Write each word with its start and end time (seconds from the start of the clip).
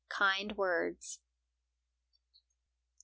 Kind 0.09 0.53
Words. 0.57 1.19